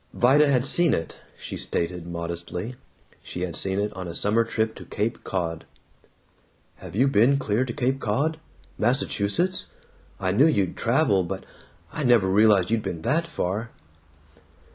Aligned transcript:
Vida 0.15 0.47
had 0.47 0.65
seen 0.65 0.95
it, 0.95 1.21
she 1.37 1.57
stated 1.57 2.07
modestly; 2.07 2.75
she 3.21 3.41
had 3.41 3.55
seen 3.55 3.77
it 3.79 3.93
on 3.93 4.07
a 4.07 4.15
summer 4.15 4.43
trip 4.43 4.73
to 4.73 4.85
Cape 4.85 5.23
Cod. 5.23 5.63
"Have 6.77 6.95
you 6.95 7.07
been 7.07 7.37
clear 7.37 7.65
to 7.65 7.71
Cape 7.71 7.99
Cod? 7.99 8.39
Massachusetts? 8.79 9.67
I 10.19 10.31
knew 10.31 10.47
you'd 10.47 10.75
traveled, 10.75 11.27
but 11.27 11.45
I 11.93 12.03
never 12.03 12.31
realized 12.31 12.71
you'd 12.71 12.81
been 12.81 13.03
that 13.03 13.27
far!" 13.27 13.69